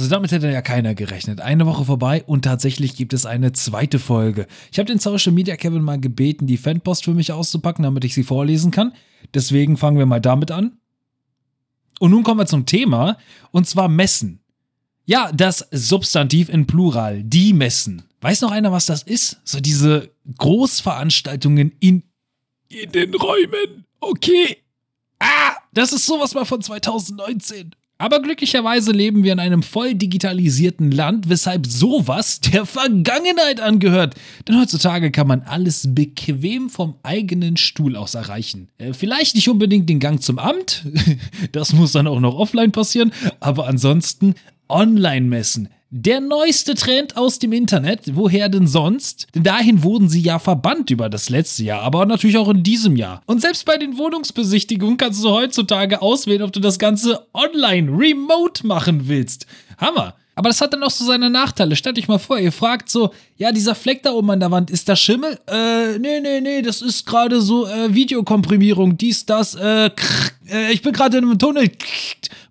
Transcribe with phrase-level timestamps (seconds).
[0.00, 1.42] Also damit hätte ja keiner gerechnet.
[1.42, 4.46] Eine Woche vorbei und tatsächlich gibt es eine zweite Folge.
[4.72, 8.14] Ich habe den Social Media Kevin mal gebeten, die Fanpost für mich auszupacken, damit ich
[8.14, 8.94] sie vorlesen kann.
[9.34, 10.78] Deswegen fangen wir mal damit an.
[11.98, 13.18] Und nun kommen wir zum Thema,
[13.50, 14.40] und zwar Messen.
[15.04, 18.04] Ja, das Substantiv in Plural, die Messen.
[18.22, 19.42] Weiß noch einer, was das ist?
[19.44, 22.04] So diese Großveranstaltungen in,
[22.70, 23.84] in den Räumen.
[24.00, 24.62] Okay.
[25.18, 27.74] Ah, das ist sowas mal von 2019.
[28.00, 34.14] Aber glücklicherweise leben wir in einem voll digitalisierten Land, weshalb sowas der Vergangenheit angehört.
[34.48, 38.68] Denn heutzutage kann man alles bequem vom eigenen Stuhl aus erreichen.
[38.78, 40.86] Äh, vielleicht nicht unbedingt den Gang zum Amt,
[41.52, 44.34] das muss dann auch noch offline passieren, aber ansonsten
[44.70, 45.68] Online-Messen.
[45.92, 49.26] Der neueste Trend aus dem Internet, woher denn sonst?
[49.34, 52.94] Denn dahin wurden sie ja verbannt über das letzte Jahr, aber natürlich auch in diesem
[52.94, 53.22] Jahr.
[53.26, 58.64] Und selbst bei den Wohnungsbesichtigungen kannst du heutzutage auswählen, ob du das Ganze online, remote
[58.64, 59.46] machen willst.
[59.78, 60.14] Hammer!
[60.36, 61.74] Aber das hat dann auch so seine Nachteile.
[61.74, 64.70] Stellt euch mal vor, ihr fragt so, ja, dieser Fleck da oben an der Wand,
[64.70, 65.40] ist das Schimmel?
[65.48, 70.72] Äh, nee, nee, nee, das ist gerade so äh, Videokomprimierung, dies, das, äh, krr, äh,
[70.72, 71.68] ich bin gerade in einem Tunnel.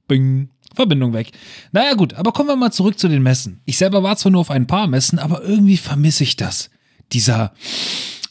[0.10, 0.50] Bing.
[0.80, 1.32] Verbindung weg.
[1.74, 3.60] Naja gut, aber kommen wir mal zurück zu den Messen.
[3.66, 6.70] Ich selber war zwar nur auf ein paar Messen, aber irgendwie vermisse ich das.
[7.12, 7.54] Dieser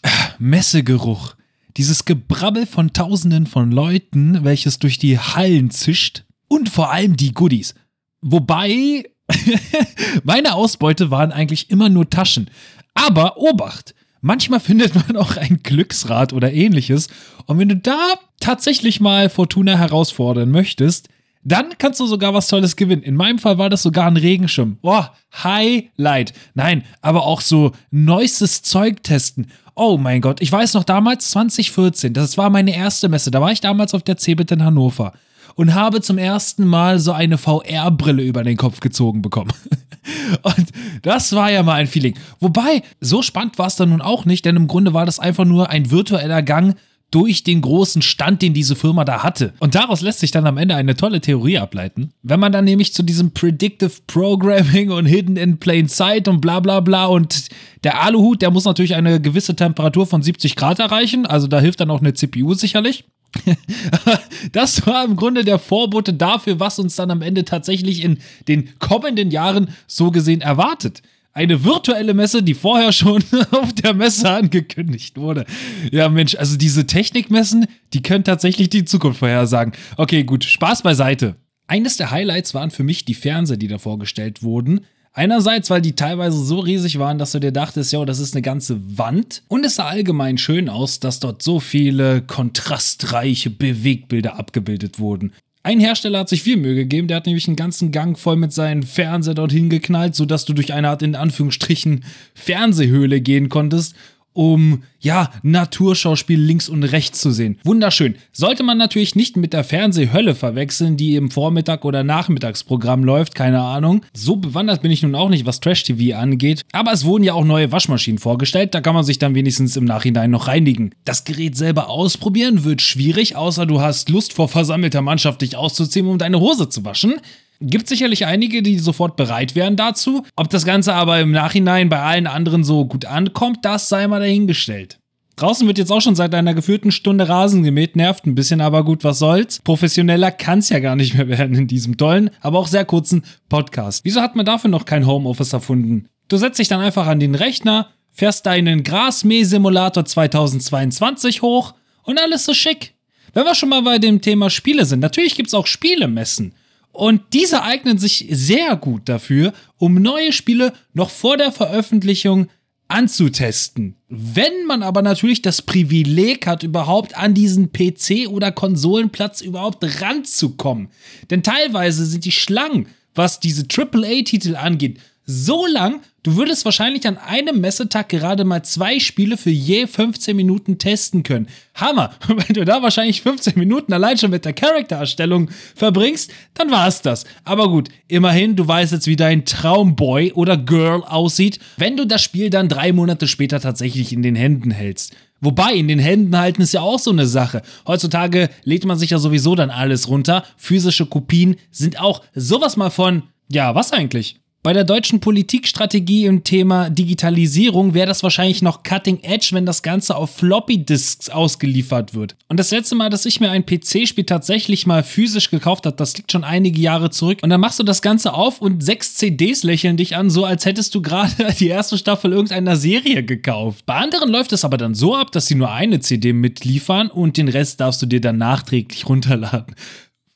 [0.00, 1.34] äh, Messegeruch.
[1.76, 6.24] Dieses Gebrabbel von Tausenden von Leuten, welches durch die Hallen zischt.
[6.48, 7.74] Und vor allem die Goodies.
[8.22, 9.04] Wobei,
[10.24, 12.48] meine Ausbeute waren eigentlich immer nur Taschen.
[12.94, 13.94] Aber Obacht!
[14.22, 17.08] Manchmal findet man auch ein Glücksrad oder ähnliches.
[17.44, 21.10] Und wenn du da tatsächlich mal Fortuna herausfordern möchtest,
[21.52, 23.02] dann kannst du sogar was Tolles gewinnen.
[23.02, 24.78] In meinem Fall war das sogar ein Regenschirm.
[24.82, 26.32] Boah, Highlight.
[26.54, 29.48] Nein, aber auch so neuestes Zeug testen.
[29.74, 33.30] Oh mein Gott, ich weiß noch damals 2014, das war meine erste Messe.
[33.30, 35.12] Da war ich damals auf der CeBIT in Hannover
[35.54, 39.52] und habe zum ersten Mal so eine VR-Brille über den Kopf gezogen bekommen.
[40.42, 40.68] Und
[41.02, 42.14] das war ja mal ein Feeling.
[42.38, 45.44] Wobei, so spannend war es dann nun auch nicht, denn im Grunde war das einfach
[45.44, 46.76] nur ein virtueller Gang
[47.10, 49.54] durch den großen Stand, den diese Firma da hatte.
[49.60, 52.12] Und daraus lässt sich dann am Ende eine tolle Theorie ableiten.
[52.22, 56.60] Wenn man dann nämlich zu diesem Predictive Programming und Hidden in Plain Sight und bla
[56.60, 57.48] bla bla und
[57.84, 61.80] der Aluhut, der muss natürlich eine gewisse Temperatur von 70 Grad erreichen, also da hilft
[61.80, 63.04] dann auch eine CPU sicherlich.
[64.52, 68.18] das war im Grunde der Vorbote dafür, was uns dann am Ende tatsächlich in
[68.48, 71.02] den kommenden Jahren so gesehen erwartet
[71.38, 73.22] eine virtuelle Messe, die vorher schon
[73.52, 75.46] auf der Messe angekündigt wurde.
[75.92, 79.72] Ja, Mensch, also diese Technikmessen, die können tatsächlich die Zukunft vorhersagen.
[79.96, 81.36] Okay, gut, Spaß beiseite.
[81.68, 84.80] Eines der Highlights waren für mich die Fernseher, die da vorgestellt wurden.
[85.12, 88.42] Einerseits, weil die teilweise so riesig waren, dass du dir dachtest, ja, das ist eine
[88.42, 89.44] ganze Wand.
[89.46, 95.32] Und es sah allgemein schön aus, dass dort so viele kontrastreiche Bewegbilder abgebildet wurden.
[95.68, 98.54] Ein Hersteller hat sich viel Mühe gegeben, der hat nämlich einen ganzen Gang voll mit
[98.54, 103.94] seinen Fernseher dorthin geknallt, sodass du durch eine Art in Anführungsstrichen Fernsehhöhle gehen konntest
[104.38, 107.58] um ja, Naturschauspiel links und rechts zu sehen.
[107.64, 108.14] Wunderschön.
[108.30, 113.60] Sollte man natürlich nicht mit der Fernsehhölle verwechseln, die im Vormittag- oder Nachmittagsprogramm läuft, keine
[113.60, 114.04] Ahnung.
[114.12, 116.62] So bewandert bin ich nun auch nicht, was Trash-TV angeht.
[116.70, 119.84] Aber es wurden ja auch neue Waschmaschinen vorgestellt, da kann man sich dann wenigstens im
[119.84, 120.92] Nachhinein noch reinigen.
[121.04, 126.06] Das Gerät selber ausprobieren wird schwierig, außer du hast Lust vor versammelter Mannschaft dich auszuziehen,
[126.06, 127.14] um deine Hose zu waschen.
[127.60, 130.24] Gibt sicherlich einige, die sofort bereit wären dazu.
[130.36, 134.20] Ob das Ganze aber im Nachhinein bei allen anderen so gut ankommt, das sei mal
[134.20, 135.00] dahingestellt.
[135.38, 138.84] Draußen wird jetzt auch schon seit einer geführten Stunde Rasen gemäht, nervt ein bisschen, aber
[138.84, 139.60] gut, was soll's.
[139.62, 144.04] Professioneller kann's ja gar nicht mehr werden in diesem tollen, aber auch sehr kurzen Podcast.
[144.04, 146.08] Wieso hat man dafür noch kein Homeoffice erfunden?
[146.28, 152.44] Du setzt dich dann einfach an den Rechner, fährst deinen Grasmäh-Simulator 2022 hoch und alles
[152.44, 152.94] so schick.
[153.32, 156.52] Wenn wir schon mal bei dem Thema Spiele sind, natürlich gibt's auch Spielemessen.
[156.98, 162.48] Und diese eignen sich sehr gut dafür, um neue Spiele noch vor der Veröffentlichung
[162.88, 163.94] anzutesten.
[164.08, 170.88] Wenn man aber natürlich das Privileg hat, überhaupt an diesen PC- oder Konsolenplatz überhaupt ranzukommen.
[171.30, 174.98] Denn teilweise sind die Schlangen, was diese AAA-Titel angeht,
[175.30, 180.34] so lang, du würdest wahrscheinlich an einem Messetag gerade mal zwei Spiele für je 15
[180.34, 181.48] Minuten testen können.
[181.74, 182.14] Hammer!
[182.28, 187.02] Wenn du da wahrscheinlich 15 Minuten allein schon mit der Charaktererstellung verbringst, dann war es
[187.02, 187.26] das.
[187.44, 192.22] Aber gut, immerhin, du weißt jetzt, wie dein Traumboy oder Girl aussieht, wenn du das
[192.22, 195.14] Spiel dann drei Monate später tatsächlich in den Händen hältst.
[195.42, 197.60] Wobei, in den Händen halten ist ja auch so eine Sache.
[197.86, 200.42] Heutzutage lädt man sich ja sowieso dann alles runter.
[200.56, 204.40] Physische Kopien sind auch sowas mal von, ja, was eigentlich?
[204.68, 209.82] Bei der deutschen Politikstrategie im Thema Digitalisierung wäre das wahrscheinlich noch Cutting Edge, wenn das
[209.82, 212.36] Ganze auf Floppy Disks ausgeliefert wird.
[212.48, 216.18] Und das letzte Mal, dass ich mir ein PC-Spiel tatsächlich mal physisch gekauft habe, das
[216.18, 217.38] liegt schon einige Jahre zurück.
[217.40, 220.66] Und dann machst du das Ganze auf und sechs CDs lächeln dich an, so als
[220.66, 223.86] hättest du gerade die erste Staffel irgendeiner Serie gekauft.
[223.86, 227.38] Bei anderen läuft es aber dann so ab, dass sie nur eine CD mitliefern und
[227.38, 229.74] den Rest darfst du dir dann nachträglich runterladen.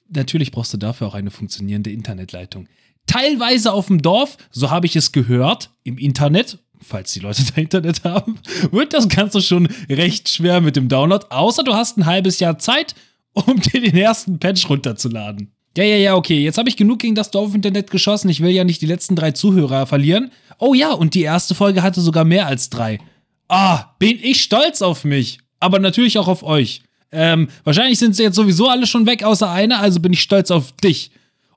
[0.08, 2.66] Natürlich brauchst du dafür auch eine funktionierende Internetleitung
[3.06, 7.60] teilweise auf dem Dorf, so habe ich es gehört, im Internet, falls die Leute da
[7.60, 8.38] Internet haben,
[8.70, 12.58] wird das Ganze schon recht schwer mit dem Download, außer du hast ein halbes Jahr
[12.58, 12.94] Zeit,
[13.32, 15.52] um dir den ersten Patch runterzuladen.
[15.76, 18.64] Ja, ja, ja, okay, jetzt habe ich genug gegen das Dorf-Internet geschossen, ich will ja
[18.64, 20.30] nicht die letzten drei Zuhörer verlieren.
[20.58, 22.98] Oh ja, und die erste Folge hatte sogar mehr als drei.
[23.48, 26.82] Ah, bin ich stolz auf mich, aber natürlich auch auf euch.
[27.10, 30.50] Ähm, wahrscheinlich sind sie jetzt sowieso alle schon weg, außer einer, also bin ich stolz
[30.50, 31.10] auf dich.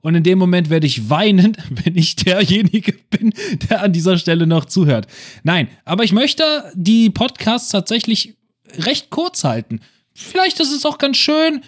[0.06, 3.34] Und in dem Moment werde ich weinen, wenn ich derjenige bin,
[3.68, 5.08] der an dieser Stelle noch zuhört.
[5.42, 6.44] Nein, aber ich möchte
[6.76, 8.36] die Podcasts tatsächlich
[8.78, 9.80] recht kurz halten.
[10.14, 11.62] Vielleicht ist es auch ganz schön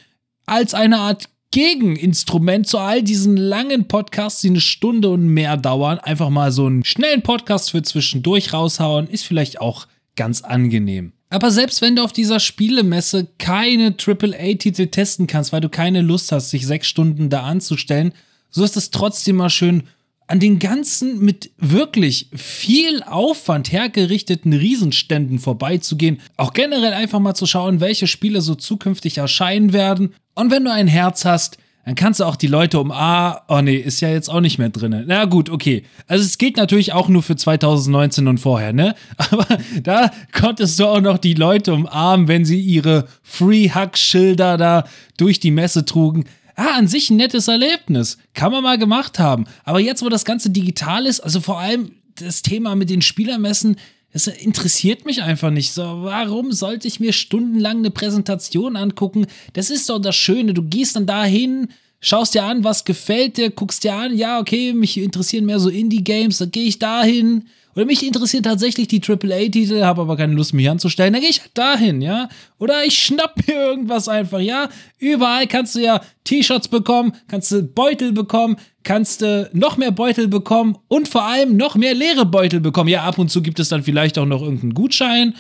[0.47, 5.99] als eine Art Gegeninstrument zu all diesen langen Podcasts, die eine Stunde und mehr dauern.
[5.99, 11.13] Einfach mal so einen schnellen Podcast für zwischendurch raushauen, ist vielleicht auch ganz angenehm.
[11.31, 16.31] Aber selbst wenn du auf dieser Spielemesse keine AAA-Titel testen kannst, weil du keine Lust
[16.31, 18.13] hast, sich sechs Stunden da anzustellen,
[18.51, 19.85] so ist es trotzdem mal schön,
[20.29, 27.47] an den ganzen mit wirklich viel Aufwand hergerichteten Riesenständen vorbeizugehen, auch generell einfach mal zu
[27.47, 30.15] schauen, welche Spiele so zukünftig erscheinen werden.
[30.35, 31.57] Und wenn du ein Herz hast,
[31.87, 34.59] dann kannst du auch die Leute um A, oh nee, ist ja jetzt auch nicht
[34.59, 35.05] mehr drin.
[35.07, 35.85] Na gut, okay.
[36.07, 38.95] Also es geht natürlich auch nur für 2019 und vorher, ne?
[39.31, 39.47] Aber
[39.83, 44.85] da konntest du auch noch die Leute umarmen, wenn sie ihre Free-Hug-Schilder da
[45.17, 46.27] durch die Messe trugen
[46.59, 48.19] ah, an sich ein nettes Erlebnis.
[48.35, 49.45] Kann man mal gemacht haben.
[49.65, 53.77] Aber jetzt, wo das Ganze digital ist, also vor allem das Thema mit den Spielermessen,
[54.13, 55.73] das interessiert mich einfach nicht.
[55.73, 59.27] So, warum sollte ich mir stundenlang eine Präsentation angucken?
[59.53, 60.55] Das ist doch das Schöne.
[60.55, 61.69] Du gehst dann dahin,
[62.01, 65.69] schaust dir an, was gefällt dir, guckst dir an, ja, okay, mich interessieren mehr so
[65.69, 67.45] Indie-Games, dann gehe ich dahin,
[67.79, 71.13] oder mich interessieren tatsächlich die AAA-Titel, habe aber keine Lust, mich anzustellen.
[71.13, 72.29] Dann gehe ich halt dahin, ja.
[72.59, 74.69] Oder ich schnapp mir irgendwas einfach, ja.
[74.99, 80.27] Überall kannst du ja T-Shirts bekommen, kannst du Beutel bekommen, kannst du noch mehr Beutel
[80.27, 82.89] bekommen und vor allem noch mehr leere Beutel bekommen.
[82.89, 85.37] Ja, ab und zu gibt es dann vielleicht auch noch irgendeinen Gutschein.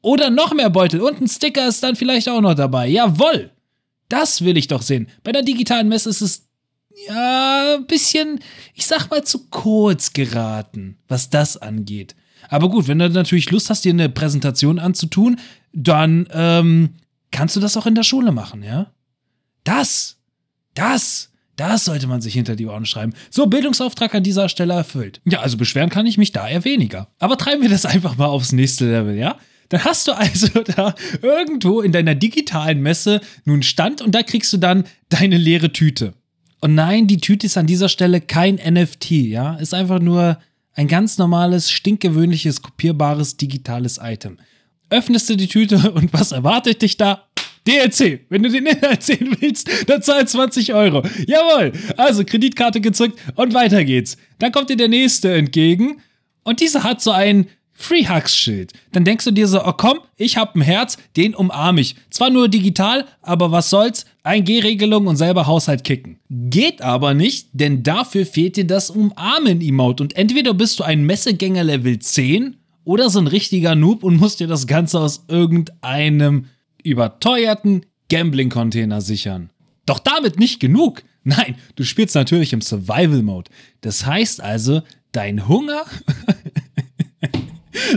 [0.00, 2.86] Oder noch mehr Beutel und ein Sticker ist dann vielleicht auch noch dabei.
[2.86, 3.50] Jawoll!
[4.14, 5.08] Das will ich doch sehen.
[5.24, 6.46] Bei der digitalen Messe ist es
[7.08, 8.38] ja, ein bisschen,
[8.72, 12.14] ich sag mal, zu kurz geraten, was das angeht.
[12.48, 15.40] Aber gut, wenn du natürlich Lust hast, dir eine Präsentation anzutun,
[15.72, 16.90] dann ähm,
[17.32, 18.92] kannst du das auch in der Schule machen, ja?
[19.64, 20.18] Das,
[20.74, 23.14] das, das sollte man sich hinter die Ohren schreiben.
[23.30, 25.22] So, Bildungsauftrag an dieser Stelle erfüllt.
[25.24, 27.08] Ja, also beschweren kann ich mich da eher weniger.
[27.18, 29.40] Aber treiben wir das einfach mal aufs nächste Level, ja?
[29.74, 34.52] Dann hast du also da irgendwo in deiner digitalen Messe nun Stand und da kriegst
[34.52, 36.14] du dann deine leere Tüte.
[36.60, 39.56] Und nein, die Tüte ist an dieser Stelle kein NFT, ja.
[39.56, 40.38] Ist einfach nur
[40.74, 44.38] ein ganz normales, stinkgewöhnliches, kopierbares digitales Item.
[44.90, 47.26] Öffnest du die Tüte und was erwartet dich da?
[47.66, 48.26] DLC.
[48.28, 51.02] Wenn du den Inhalt sehen willst, dann zahl 20 Euro.
[51.26, 51.72] Jawohl.
[51.96, 54.18] Also Kreditkarte gezückt und weiter geht's.
[54.38, 56.00] Dann kommt dir der nächste entgegen
[56.44, 58.72] und dieser hat so ein Free Hugs Schild.
[58.92, 61.96] Dann denkst du dir so, oh komm, ich hab ein Herz, den umarme ich.
[62.08, 64.06] Zwar nur digital, aber was soll's?
[64.24, 66.18] 1G-Regelung und selber Haushalt kicken.
[66.30, 70.02] Geht aber nicht, denn dafür fehlt dir das Umarmen-Emote.
[70.04, 74.40] Und entweder bist du ein Messegänger Level 10 oder so ein richtiger Noob und musst
[74.40, 76.46] dir das Ganze aus irgendeinem
[76.82, 79.50] überteuerten Gambling-Container sichern.
[79.84, 81.02] Doch damit nicht genug.
[81.24, 83.50] Nein, du spielst natürlich im Survival-Mode.
[83.80, 84.82] Das heißt also,
[85.12, 85.82] dein Hunger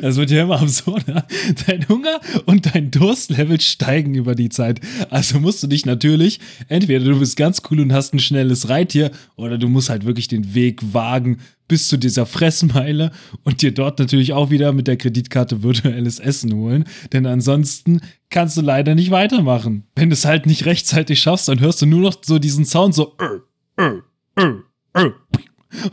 [0.02, 1.26] Das wird ja immer absurder.
[1.68, 4.80] Dein Hunger und dein Durstlevel steigen über die Zeit.
[5.10, 9.12] Also musst du dich natürlich, entweder du bist ganz cool und hast ein schnelles Reittier,
[9.36, 13.12] oder du musst halt wirklich den Weg wagen bis zu dieser Fressmeile
[13.44, 16.86] und dir dort natürlich auch wieder mit der Kreditkarte virtuelles Essen holen.
[17.14, 19.84] Denn ansonsten kannst du leider nicht weitermachen.
[19.96, 22.96] Wenn du es halt nicht rechtzeitig schaffst, dann hörst du nur noch so diesen Sound
[22.96, 23.16] so.
[23.20, 24.02] Äh, äh,
[24.38, 24.54] äh,
[24.94, 25.12] äh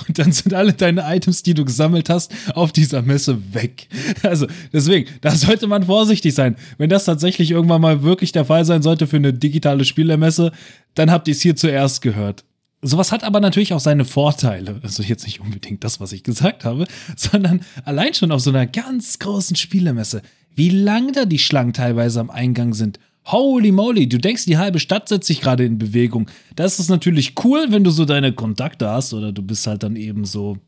[0.07, 3.89] und dann sind alle deine Items, die du gesammelt hast, auf dieser Messe weg.
[4.23, 6.57] Also deswegen, da sollte man vorsichtig sein.
[6.79, 10.53] Wenn das tatsächlich irgendwann mal wirklich der Fall sein sollte für eine digitale Spielermesse,
[10.95, 12.45] dann habt ihr es hier zuerst gehört.
[12.83, 14.81] Sowas hat aber natürlich auch seine Vorteile.
[14.83, 16.87] Also jetzt nicht unbedingt das, was ich gesagt habe,
[17.17, 20.23] sondern allein schon auf so einer ganz großen Spielemesse,
[20.55, 24.79] wie lang da die Schlangen teilweise am Eingang sind Holy moly, du denkst, die halbe
[24.79, 26.31] Stadt setzt sich gerade in Bewegung.
[26.57, 29.97] Das ist natürlich cool, wenn du so deine Kontakte hast oder du bist halt dann
[29.97, 30.59] eben so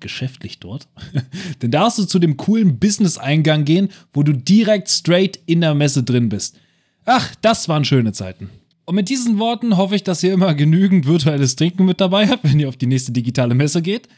[0.00, 0.86] geschäftlich dort.
[1.62, 5.74] Denn da darfst du zu dem coolen Business-Eingang gehen, wo du direkt straight in der
[5.74, 6.56] Messe drin bist.
[7.04, 8.48] Ach, das waren schöne Zeiten.
[8.84, 12.44] Und mit diesen Worten hoffe ich, dass ihr immer genügend virtuelles Trinken mit dabei habt,
[12.44, 14.08] wenn ihr auf die nächste digitale Messe geht.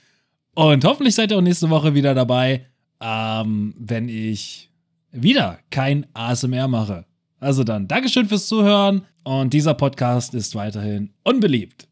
[0.55, 2.67] Und hoffentlich seid ihr auch nächste Woche wieder dabei,
[3.01, 4.71] ähm, wenn ich
[5.13, 7.07] wieder kein ASMR mache.
[7.41, 11.89] Also dann, Dankeschön fürs Zuhören und dieser Podcast ist weiterhin unbeliebt.